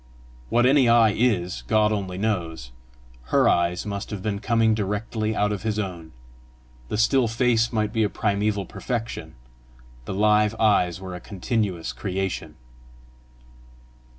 [0.49, 2.71] What any eye IS, God only knows:
[3.25, 6.11] her eyes must have been coming direct out of his own!
[6.89, 9.35] the still face might be a primeval perfection;
[10.05, 12.55] the live eyes were a continuous creation.